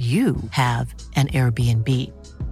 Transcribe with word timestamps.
you 0.00 0.36
have 0.52 0.94
an 1.16 1.26
Airbnb. 1.28 1.86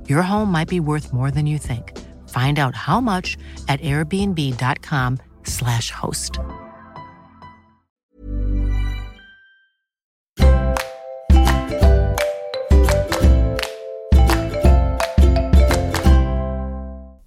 Your 0.07 0.21
home 0.21 0.53
might 0.53 0.69
be 0.69 0.81
worth 0.81 1.15
more 1.15 1.31
than 1.31 1.47
you 1.47 1.57
think. 1.57 1.97
Find 2.29 2.59
out 2.59 2.75
how 2.75 3.01
much 3.01 3.39
at 3.69 3.81
airbnb.com/slash 3.81 5.91
host. 5.93 6.41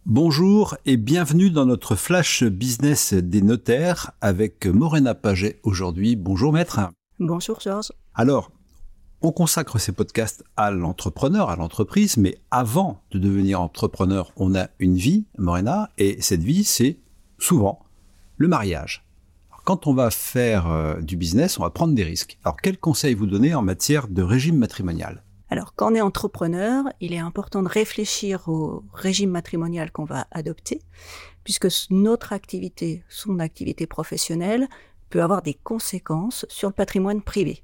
Bonjour 0.06 0.78
et 0.86 0.98
bienvenue 0.98 1.50
dans 1.50 1.66
notre 1.66 1.96
flash 1.96 2.44
business 2.44 3.14
des 3.14 3.42
notaires 3.42 4.12
avec 4.22 4.68
Morena 4.68 5.16
Paget 5.16 5.60
aujourd'hui. 5.64 6.16
Bonjour 6.16 6.54
maître. 6.54 6.80
Bonjour 7.20 7.60
Georges. 7.60 7.92
Alors, 8.14 8.52
on 9.22 9.32
consacre 9.32 9.80
ces 9.80 9.92
podcasts 9.92 10.44
à 10.58 10.72
l'entrepreneur, 10.72 11.50
à 11.50 11.56
l'entreprise, 11.56 12.18
mais 12.18 12.40
avant 12.50 13.02
de 13.12 13.20
devenir 13.20 13.62
entrepreneur, 13.62 14.32
on 14.36 14.56
a 14.56 14.68
une 14.80 14.96
vie, 14.96 15.26
Morena, 15.38 15.90
et 15.98 16.22
cette 16.22 16.44
vie, 16.44 16.64
c'est 16.64 16.98
souvent 17.38 17.86
le 18.38 18.48
mariage. 18.48 19.06
quand 19.64 19.86
on 19.86 19.94
va 19.94 20.10
faire 20.10 20.68
euh, 20.68 21.00
du 21.02 21.18
business, 21.18 21.60
on 21.60 21.64
va 21.64 21.70
prendre 21.70 21.94
des 21.94 22.04
risques. 22.04 22.40
Alors, 22.44 22.58
quels 22.60 22.80
conseils 22.80 23.14
vous 23.14 23.28
donnez 23.28 23.54
en 23.54 23.62
matière 23.62 24.08
de 24.08 24.24
régime 24.24 24.58
matrimonial? 24.58 25.24
Alors, 25.50 25.76
quand 25.76 25.92
on 25.92 25.96
est 25.96 26.02
entrepreneur, 26.02 26.86
il 27.00 27.14
est 27.14 27.20
important 27.20 27.62
de 27.62 27.68
réfléchir 27.68 28.48
au 28.48 28.84
régime 28.94 29.30
matrimonial 29.30 29.92
qu'on 29.92 30.06
va 30.06 30.26
adopter, 30.32 30.82
puisque 31.44 31.68
notre 31.92 32.34
activité, 32.34 33.04
son 33.10 33.38
activité 33.38 33.86
professionnelle, 33.86 34.68
peut 35.12 35.22
avoir 35.22 35.44
des 35.44 35.54
conséquences 35.54 36.46
sur 36.50 36.70
le 36.70 36.74
patrimoine 36.74 37.22
privé. 37.22 37.64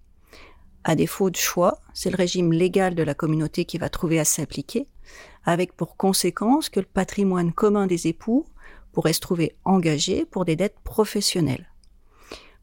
À 0.90 0.96
défaut 0.96 1.30
de 1.30 1.36
choix, 1.36 1.82
c'est 1.94 2.10
le 2.10 2.16
régime 2.16 2.54
légal 2.54 2.96
de 2.96 3.04
la 3.04 3.14
communauté 3.14 3.66
qui 3.66 3.78
va 3.78 3.90
trouver 3.90 4.22
à 4.22 4.24
s'appliquer, 4.24 4.88
avec 5.44 5.76
pour 5.76 5.98
conséquence 5.98 6.70
que 6.70 6.80
le 6.80 6.86
patrimoine 6.86 7.52
commun 7.52 7.88
des 7.88 8.08
époux 8.08 8.46
pourrait 8.94 9.12
se 9.12 9.20
trouver 9.20 9.58
engagé 9.66 10.26
pour 10.26 10.46
des 10.46 10.56
dettes 10.56 10.80
professionnelles. 10.86 11.70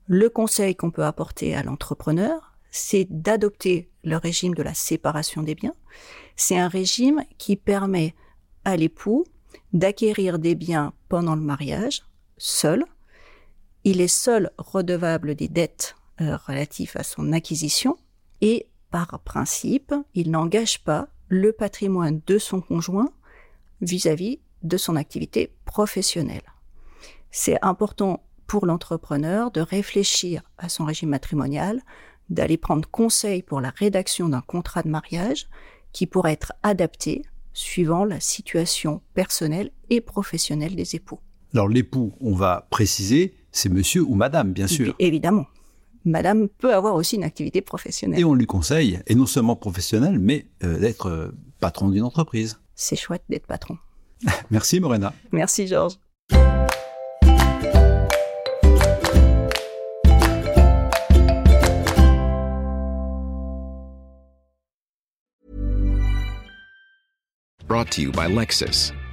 Le 0.06 0.30
conseil 0.30 0.74
qu'on 0.74 0.90
peut 0.90 1.04
apporter 1.04 1.54
à 1.54 1.62
l'entrepreneur, 1.62 2.54
c'est 2.70 3.06
d'adopter 3.10 3.90
le 4.04 4.16
régime 4.16 4.54
de 4.54 4.62
la 4.62 4.72
séparation 4.72 5.42
des 5.42 5.54
biens. 5.54 5.74
C'est 6.34 6.58
un 6.58 6.68
régime 6.68 7.24
qui 7.36 7.56
permet 7.56 8.14
à 8.64 8.78
l'époux 8.78 9.26
d'acquérir 9.74 10.38
des 10.38 10.54
biens 10.54 10.94
pendant 11.10 11.34
le 11.34 11.42
mariage, 11.42 12.06
seul. 12.38 12.86
Il 13.84 14.00
est 14.00 14.08
seul 14.08 14.50
redevable 14.56 15.34
des 15.34 15.48
dettes 15.48 15.96
euh, 16.22 16.38
relatives 16.38 16.92
à 16.94 17.02
son 17.02 17.34
acquisition 17.34 17.98
et 18.44 18.66
par 18.90 19.18
principe, 19.20 19.94
il 20.12 20.30
n'engage 20.30 20.84
pas 20.84 21.08
le 21.28 21.52
patrimoine 21.52 22.20
de 22.26 22.36
son 22.36 22.60
conjoint 22.60 23.10
vis-à-vis 23.80 24.38
de 24.62 24.76
son 24.76 24.96
activité 24.96 25.56
professionnelle. 25.64 26.52
C'est 27.30 27.56
important 27.62 28.22
pour 28.46 28.66
l'entrepreneur 28.66 29.50
de 29.50 29.62
réfléchir 29.62 30.42
à 30.58 30.68
son 30.68 30.84
régime 30.84 31.08
matrimonial, 31.08 31.80
d'aller 32.28 32.58
prendre 32.58 32.86
conseil 32.88 33.42
pour 33.42 33.62
la 33.62 33.70
rédaction 33.70 34.28
d'un 34.28 34.42
contrat 34.42 34.82
de 34.82 34.90
mariage 34.90 35.48
qui 35.92 36.06
pourrait 36.06 36.32
être 36.32 36.52
adapté 36.62 37.22
suivant 37.54 38.04
la 38.04 38.20
situation 38.20 39.00
personnelle 39.14 39.70
et 39.88 40.02
professionnelle 40.02 40.76
des 40.76 40.96
époux. 40.96 41.20
Alors 41.54 41.68
l'époux, 41.68 42.12
on 42.20 42.34
va 42.34 42.66
préciser, 42.68 43.36
c'est 43.52 43.70
monsieur 43.70 44.02
ou 44.02 44.14
madame, 44.14 44.52
bien 44.52 44.66
sûr. 44.66 44.94
Évidemment 44.98 45.46
madame 46.04 46.48
peut 46.48 46.74
avoir 46.74 46.94
aussi 46.94 47.16
une 47.16 47.24
activité 47.24 47.60
professionnelle. 47.60 48.20
Et 48.20 48.24
on 48.24 48.34
lui 48.34 48.46
conseille, 48.46 49.00
et 49.06 49.14
non 49.14 49.26
seulement 49.26 49.56
professionnelle, 49.56 50.18
mais 50.18 50.46
euh, 50.62 50.78
d'être 50.78 51.08
euh, 51.08 51.32
patron 51.60 51.88
d'une 51.88 52.02
entreprise. 52.02 52.60
C'est 52.74 52.96
chouette 52.96 53.24
d'être 53.28 53.46
patron. 53.46 53.78
Merci 54.50 54.80
Morena. 54.80 55.12
Merci 55.32 55.66
Georges. 55.66 55.98
Brought 67.66 67.90
to 67.92 68.02
you 68.02 68.12
by 68.12 68.28
Lexus. 68.28 68.92